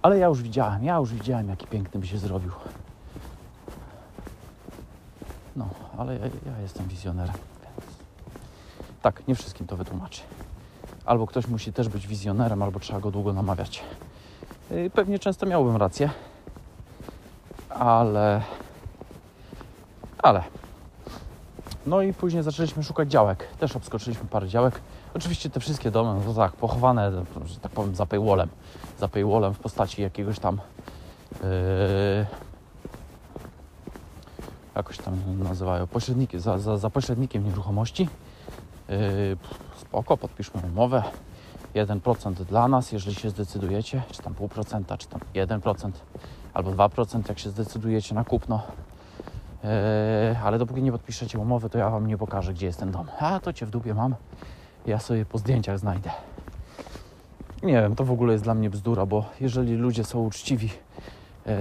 [0.01, 2.51] Ale ja już widziałem, ja już widziałem, jaki piękny by się zrobił.
[5.55, 7.35] No, ale ja, ja jestem wizjonerem.
[7.63, 7.87] Więc...
[9.01, 10.21] Tak, nie wszystkim to wytłumaczy.
[11.05, 13.83] Albo ktoś musi też być wizjonerem, albo trzeba go długo namawiać.
[14.71, 16.09] Yy, pewnie często miałbym rację,
[17.69, 18.41] ale.
[20.17, 20.43] Ale.
[21.85, 23.47] No i później zaczęliśmy szukać działek.
[23.59, 24.81] Też obskoczyliśmy parę działek.
[25.17, 27.11] Oczywiście te wszystkie domy, no tak, pochowane,
[27.45, 28.49] że tak powiem, za paywallem.
[28.99, 30.61] Za paywallem w postaci jakiegoś tam.
[31.31, 32.25] Yy,
[34.75, 38.09] jakoś tam nazywają, pośredniki, za, za, za pośrednikiem nieruchomości.
[38.89, 38.97] Yy,
[39.81, 41.03] spoko, podpiszmy umowę.
[41.75, 45.91] 1% dla nas, jeżeli się zdecydujecie, czy tam pół procenta, czy tam 1%
[46.53, 48.61] albo 2%, jak się zdecydujecie na kupno.
[49.63, 49.69] Yy,
[50.43, 53.07] ale dopóki nie podpiszecie umowy, to ja Wam nie pokażę, gdzie jest ten dom.
[53.19, 54.15] A to Cię w dupie mam.
[54.87, 56.11] Ja sobie po zdjęciach znajdę.
[57.63, 60.69] Nie wiem, to w ogóle jest dla mnie bzdura, bo jeżeli ludzie są uczciwi,
[61.45, 61.53] yy,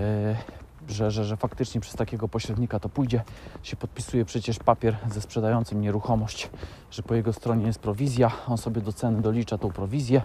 [0.88, 3.22] że, że, że faktycznie przez takiego pośrednika to pójdzie,
[3.62, 6.50] się podpisuje przecież papier ze sprzedającym nieruchomość,
[6.90, 10.22] że po jego stronie jest prowizja, on sobie do ceny dolicza tą prowizję.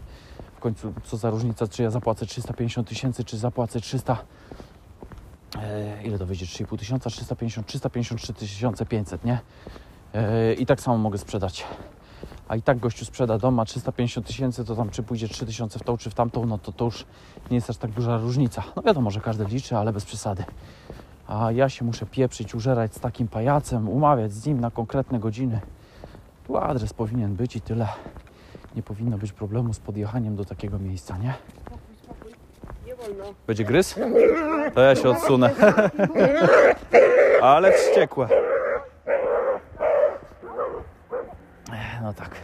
[0.55, 4.17] W końcu co za różnica, czy ja zapłacę 350 tysięcy, czy zapłacę 300
[5.57, 6.45] e, ile to wyjdzie?
[6.45, 9.39] 3,5 tysiąca, 350, 353 tysiące 500, nie?
[10.13, 11.65] E, I tak samo mogę sprzedać.
[12.47, 15.79] A i tak gościu sprzeda dom, ma 350 tysięcy, to tam czy pójdzie 3 tysiące
[15.79, 17.05] w tą, czy w tamtą, no to to już
[17.51, 18.63] nie jest aż tak duża różnica.
[18.75, 20.43] No wiadomo, że każdy liczy, ale bez przesady.
[21.27, 25.59] A ja się muszę pieprzyć, użerać z takim pajacem, umawiać z nim na konkretne godziny.
[26.47, 27.87] Tu adres powinien być i tyle.
[28.75, 31.33] Nie powinno być problemu z podjechaniem do takiego miejsca, nie?
[32.85, 33.23] Nie wolno.
[33.47, 33.95] Będzie gryz?
[34.73, 35.51] To ja się odsunę.
[37.41, 38.27] Ale wściekłe.
[42.01, 42.35] No tak.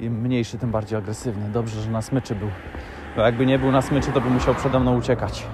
[0.00, 1.48] Im mniejszy, tym bardziej agresywny.
[1.48, 2.48] Dobrze, że na smyczy był.
[3.16, 5.46] Bo jakby nie był na smyczy, to by musiał przede mną uciekać.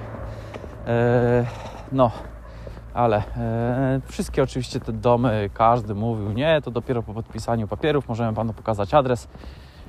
[0.87, 1.45] Eee,
[1.91, 2.11] no,
[2.93, 8.33] ale e, wszystkie oczywiście te domy, każdy mówił, nie, to dopiero po podpisaniu papierów możemy
[8.33, 9.27] panu pokazać adres,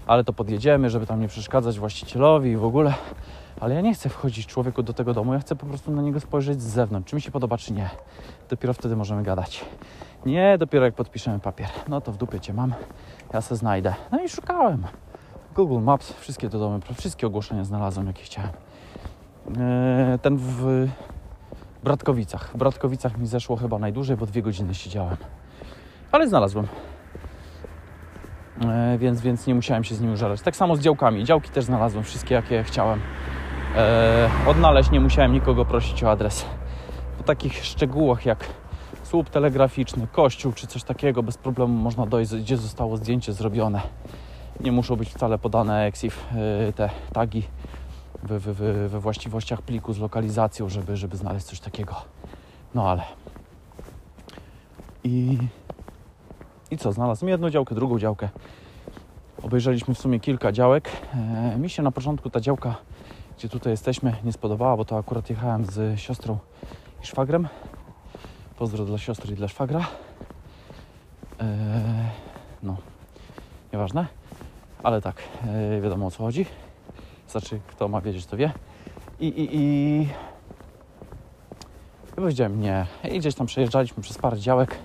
[0.07, 2.95] ale to podjedziemy, żeby tam nie przeszkadzać właścicielowi i w ogóle.
[3.61, 6.21] Ale ja nie chcę wchodzić człowieku do tego domu, ja chcę po prostu na niego
[6.21, 7.91] spojrzeć z zewnątrz, czy mi się podoba, czy nie.
[8.49, 9.65] Dopiero wtedy możemy gadać.
[10.27, 11.69] Nie, dopiero jak podpiszemy papier.
[11.89, 12.75] No to w dupie cię mam,
[13.33, 13.95] ja se znajdę.
[14.13, 14.87] No i szukałem.
[15.55, 18.51] Google Maps, wszystkie te domy, wszystkie ogłoszenia znalazłem, jakie chciałem.
[19.49, 20.89] Eee, ten w
[21.85, 22.51] Bratkowicach.
[22.55, 25.17] W Bratkowicach mi zeszło chyba najdłużej, bo dwie godziny siedziałem.
[26.13, 26.67] Ale znalazłem.
[28.65, 30.43] E, więc, więc nie musiałem się z nim użerać.
[30.43, 31.25] Tak samo z działkami.
[31.25, 33.01] Działki też znalazłem, wszystkie jakie chciałem.
[33.77, 36.45] E, odnaleźć nie musiałem nikogo prosić o adres.
[37.19, 38.45] Po takich szczegółach jak
[39.03, 43.81] słup telegraficzny, kościół czy coś takiego, bez problemu można dojść, gdzie zostało zdjęcie zrobione.
[44.61, 46.27] Nie muszą być wcale podane EXIF,
[46.69, 47.43] e, te tagi
[48.23, 48.55] we, we,
[48.89, 51.95] we, właściwościach pliku z lokalizacją, żeby, żeby znaleźć coś takiego.
[52.75, 53.03] No ale.
[55.05, 55.39] I,
[56.71, 56.93] I co?
[56.93, 58.29] Znalazłem jedną działkę, drugą działkę.
[59.43, 60.91] Obejrzeliśmy w sumie kilka działek.
[61.15, 62.77] E, mi się na początku ta działka,
[63.39, 66.39] gdzie tutaj jesteśmy, nie spodobała, bo to akurat jechałem z siostrą
[67.03, 67.49] i szwagrem.
[68.57, 69.87] Pozdro dla siostry i dla szwagra.
[71.41, 71.45] E,
[72.63, 72.77] no,
[73.73, 74.07] nieważne.
[74.83, 76.47] Ale tak, e, wiadomo o co chodzi.
[77.29, 78.53] Znaczy, kto ma wiedzieć, to wie.
[79.21, 80.03] I, i, i...
[82.13, 82.87] I powiedziałem nie.
[83.13, 84.79] I gdzieś tam przejeżdżaliśmy przez parę działek.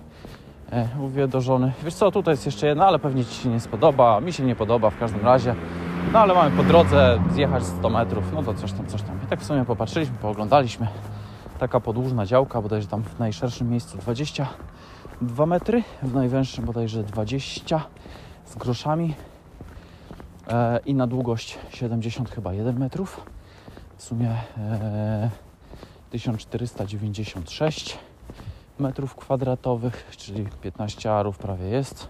[0.72, 3.60] E, mówię do żony, wiesz co, tutaj jest jeszcze jedna, ale pewnie Ci się nie
[3.60, 4.20] spodoba.
[4.22, 5.56] Mi się nie podoba w każdym razie.
[6.14, 9.24] No ale mamy po drodze zjechać 100 metrów, no to coś tam, coś tam.
[9.24, 10.88] I tak w sumie popatrzyliśmy, pooglądaliśmy.
[11.60, 17.84] Taka podłużna działka, bodajże tam w najszerszym miejscu 22 metry, w najwęższym bodajże 20
[18.46, 19.14] z groszami
[20.48, 23.26] e, i na długość 70 chyba 1 metrów.
[23.98, 25.30] W sumie e,
[26.10, 27.98] 1496
[28.80, 32.08] metrów kwadratowych, czyli 15 arów prawie jest.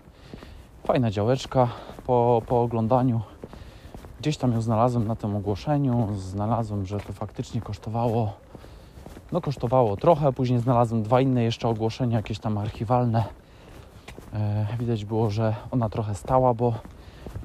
[0.85, 1.67] Fajna działeczka
[2.05, 3.32] po, po oglądaniu.
[4.23, 6.07] Gdzieś tam ją znalazłem na tym ogłoszeniu.
[6.17, 8.33] Znalazłem, że to faktycznie kosztowało.
[9.31, 10.33] No kosztowało trochę.
[10.33, 13.23] Później znalazłem dwa inne jeszcze ogłoszenia, jakieś tam archiwalne.
[14.33, 16.73] E, widać było, że ona trochę stała, bo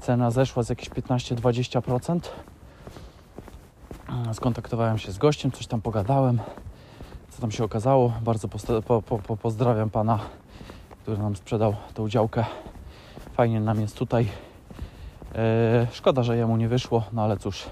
[0.00, 2.20] cena zeszła z jakieś 15-20%.
[4.28, 6.40] E, Skontaktowałem się z gościem, coś tam pogadałem
[7.30, 8.12] co tam się okazało.
[8.22, 8.48] Bardzo
[8.86, 10.18] po, po, pozdrawiam pana,
[11.02, 12.44] który nam sprzedał tą działkę.
[13.32, 14.28] Fajnie nam jest tutaj.
[15.34, 17.66] E, szkoda, że jemu nie wyszło, no ale cóż,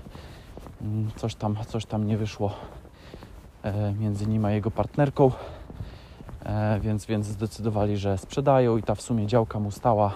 [0.82, 2.52] mm, coś tam, coś tam nie wyszło
[3.62, 5.30] e, między nim a jego partnerką.
[6.44, 10.12] E, więc, więc zdecydowali, że sprzedają i ta w sumie działka mu stała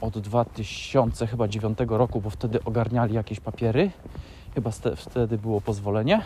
[0.00, 3.90] od 2009 roku, bo wtedy ogarniali jakieś papiery.
[4.54, 6.22] Chyba wtedy było pozwolenie.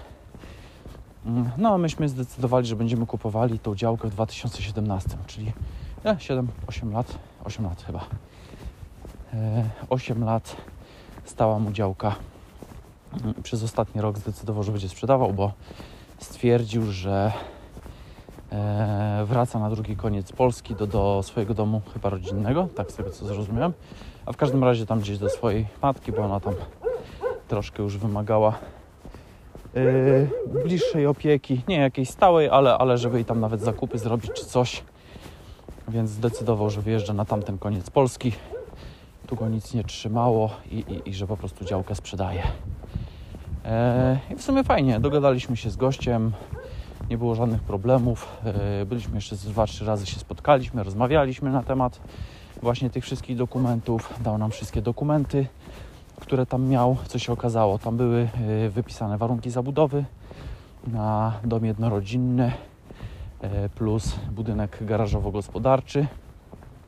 [1.26, 5.52] Mm, No, a myśmy zdecydowali, że będziemy kupowali tą działkę w 2017, czyli
[6.04, 8.06] e, 7-8 lat, 8 lat chyba.
[9.34, 10.56] E, 8 lat
[11.24, 12.14] stała mu działka.
[13.22, 15.52] Mm, Przez ostatni rok zdecydował, że będzie sprzedawał, bo
[16.18, 17.32] stwierdził, że
[18.52, 23.10] e, wraca na drugi koniec Polski do, do swojego domu, chyba rodzinnego, tak z tego
[23.10, 23.72] co zrozumiałem.
[24.26, 26.54] A w każdym razie tam gdzieś do swojej matki, bo ona tam
[27.48, 28.58] troszkę już wymagała
[29.74, 30.28] yy,
[30.64, 34.82] bliższej opieki, nie jakiejś stałej, ale, ale żeby jej tam nawet zakupy zrobić czy coś.
[35.88, 38.32] Więc zdecydował, że wyjeżdża na tamten koniec Polski.
[39.26, 42.42] Tu go nic nie trzymało i, i, i że po prostu działkę sprzedaje.
[43.64, 46.32] E, I w sumie fajnie, dogadaliśmy się z gościem,
[47.10, 48.28] nie było żadnych problemów.
[48.44, 52.00] E, byliśmy jeszcze z dwa, trzy razy się spotkaliśmy, rozmawialiśmy na temat
[52.62, 54.14] właśnie tych wszystkich dokumentów.
[54.22, 55.46] Dał nam wszystkie dokumenty
[56.20, 57.78] które tam miał, co się okazało.
[57.78, 58.28] Tam były
[58.66, 60.04] y, wypisane warunki zabudowy
[60.86, 62.52] na dom jednorodzinny
[63.44, 66.06] y, plus budynek garażowo-gospodarczy.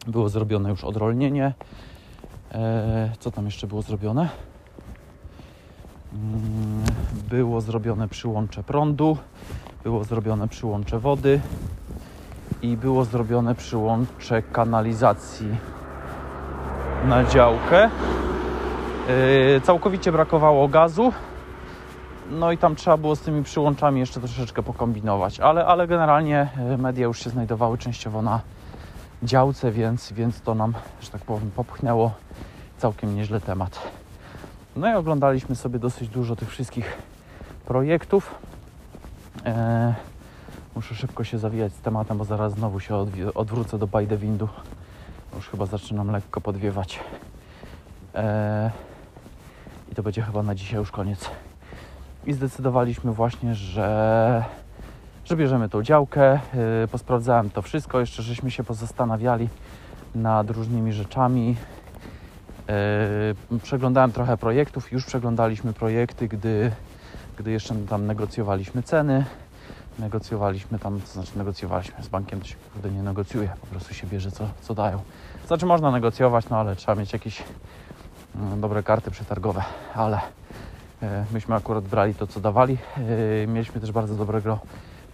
[0.07, 1.53] Było zrobione już odrolnienie.
[2.57, 4.29] E, Co tam jeszcze było zrobione?
[6.13, 6.85] Mm,
[7.29, 9.17] Było zrobione przyłącze prądu,
[9.85, 11.41] było zrobione przyłącze wody
[12.63, 15.57] i było zrobione przyłącze kanalizacji
[17.09, 17.91] na działkę.
[19.53, 21.13] Yy, całkowicie brakowało gazu.
[22.31, 26.79] No i tam trzeba było z tymi przyłączami jeszcze troszeczkę pokombinować, ale, ale generalnie yy,
[26.79, 28.41] media już się znajdowały częściowo na
[29.23, 32.15] działce, więc, więc to nam, że tak powiem, popchnęło
[32.79, 33.79] całkiem nieźle temat.
[34.77, 36.97] No i oglądaliśmy sobie dosyć dużo tych wszystkich
[37.65, 38.35] projektów.
[39.47, 39.95] E,
[40.77, 44.17] muszę szybko się zawijać z tematem, bo zaraz znowu się odwi- odwrócę do by the
[44.17, 44.49] windu.
[45.37, 47.01] Już chyba zaczynam lekko podwiewać.
[48.15, 48.71] E,
[49.93, 51.31] I to będzie chyba na dzisiaj już koniec.
[52.27, 54.45] I zdecydowaliśmy właśnie, że,
[55.27, 56.41] że bierzemy tą działkę.
[56.83, 59.49] Yy, posprawdzałem to wszystko, jeszcze żeśmy się pozastanawiali
[60.15, 61.57] nad różnymi rzeczami.
[63.51, 66.73] Yy, przeglądałem trochę projektów, już przeglądaliśmy projekty, gdy,
[67.39, 69.25] gdy jeszcze tam negocjowaliśmy ceny.
[69.99, 74.07] Negocjowaliśmy tam, to znaczy negocjowaliśmy z bankiem, to się kurde nie negocjuje, po prostu się
[74.07, 75.01] bierze co, co dają.
[75.47, 77.43] Znaczy można negocjować, no ale trzeba mieć jakieś
[78.37, 79.63] mm, dobre karty przetargowe,
[79.95, 80.21] ale
[81.03, 82.79] e, myśmy akurat brali to, co dawali.
[83.47, 84.59] Mieliśmy też bardzo dobrego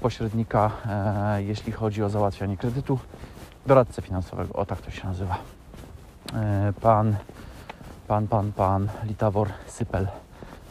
[0.03, 2.99] pośrednika, e, jeśli chodzi o załatwianie kredytu,
[3.67, 5.39] doradcę finansowego, o tak to się nazywa.
[6.35, 7.17] E, Pan,
[8.09, 10.09] pan, pan, pan Litawor Sypel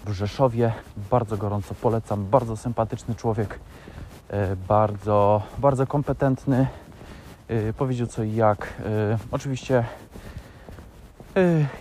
[0.06, 0.74] w Rzeszowie.
[1.12, 3.60] Bardzo gorąco polecam, bardzo sympatyczny człowiek,
[4.30, 6.68] e, bardzo, bardzo kompetentny.
[7.78, 8.74] Powiedział co i jak.
[9.32, 9.86] Oczywiście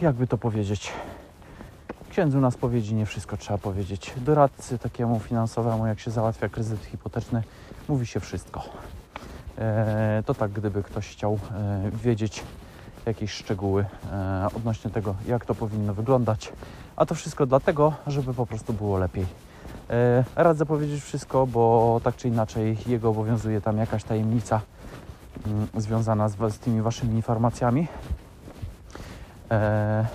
[0.02, 0.92] jakby to powiedzieć,
[2.20, 4.14] księdzu na spowiedzi nie wszystko trzeba powiedzieć.
[4.16, 7.42] Doradcy takiemu finansowemu, jak się załatwia kredyt hipoteczny,
[7.88, 8.64] mówi się wszystko.
[9.58, 9.64] Yy,
[10.26, 11.38] to tak, gdyby ktoś chciał
[11.84, 12.42] yy, wiedzieć,
[13.06, 16.52] jakieś szczegóły e, odnośnie tego, jak to powinno wyglądać.
[16.96, 19.26] A to wszystko dlatego, żeby po prostu było lepiej.
[19.90, 24.60] E, radzę powiedzieć wszystko, bo tak czy inaczej jego obowiązuje tam jakaś tajemnica
[25.46, 27.86] mm, związana z, tymi waszymi informacjami.
[29.50, 30.06] E,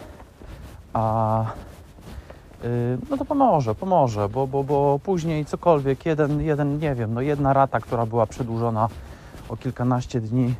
[0.93, 1.45] a
[3.09, 7.53] no to pomoże, pomoże, bo, bo, bo później cokolwiek, jeden, jeden, nie wiem, no jedna
[7.53, 8.89] rata, która była przedłużona
[9.49, 10.55] o kilkanaście dni,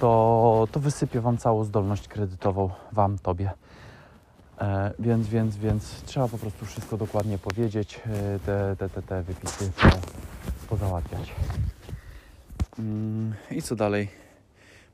[0.00, 3.50] to, to wysypie Wam całą zdolność kredytową, Wam, Tobie.
[4.60, 9.22] E, więc, więc, więc trzeba po prostu wszystko dokładnie powiedzieć, e, te, te, te, te
[9.22, 9.88] wypisy po,
[10.68, 11.32] pozałatwiać.
[12.78, 14.08] Mm, I co dalej?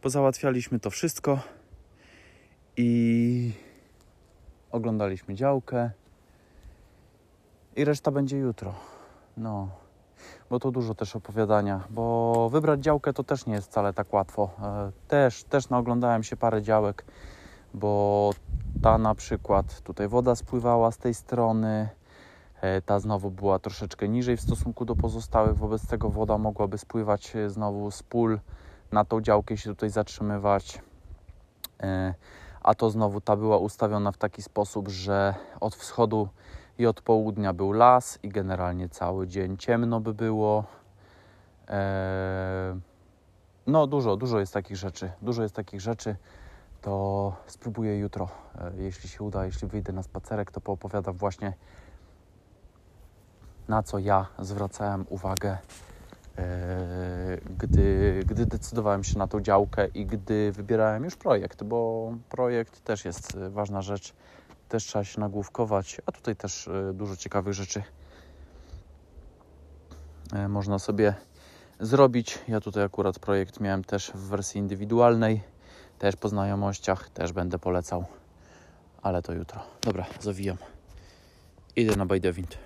[0.02, 1.38] Pozałatwialiśmy to wszystko
[2.76, 3.52] i
[4.72, 5.90] oglądaliśmy działkę
[7.76, 8.74] i reszta będzie jutro.
[9.36, 9.68] No,
[10.50, 14.50] bo to dużo też opowiadania, bo wybrać działkę to też nie jest wcale tak łatwo.
[14.62, 17.04] E, Też, też naoglądałem się parę działek,
[17.74, 18.30] bo
[18.82, 21.88] ta na przykład tutaj woda spływała z tej strony,
[22.60, 27.36] e, ta znowu była troszeczkę niżej w stosunku do pozostałych, wobec tego woda mogłaby spływać
[27.36, 28.40] e, znowu z pól
[28.92, 30.80] na tą działkę i się tutaj zatrzymywać.
[32.66, 36.28] A to znowu ta była ustawiona w taki sposób, że od wschodu
[36.78, 40.64] i od południa był las i generalnie cały dzień ciemno by było.
[41.68, 42.80] Eee,
[43.66, 45.10] no dużo, dużo jest takich rzeczy.
[45.22, 46.16] Dużo jest takich rzeczy.
[46.82, 51.52] To spróbuję jutro, e, jeśli się uda, jeśli wyjdę na spacerek, to poopowiadam właśnie
[53.68, 55.58] na co ja zwracałem uwagę,
[57.58, 63.04] gdy, gdy decydowałem się na tą działkę i gdy wybierałem już projekt, bo projekt też
[63.04, 64.14] jest e, ważna rzecz
[64.68, 67.82] też trzeba się nagłówkować, a tutaj też e, dużo ciekawych rzeczy
[70.32, 71.14] e, można sobie
[71.80, 72.38] zrobić.
[72.48, 75.42] Ja tutaj akurat projekt miałem też w wersji indywidualnej,
[75.98, 78.04] też po znajomościach, też będę polecał,
[79.02, 79.60] ale to jutro.
[79.82, 80.56] Dobra, zawijam.
[81.76, 82.58] Idę na Bajdewind.